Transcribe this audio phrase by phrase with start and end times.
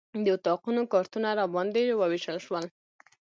[0.25, 2.65] د اتاقونو کارتونه راباندې وویشل شول.